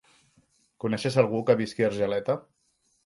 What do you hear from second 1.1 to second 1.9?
algú que visqui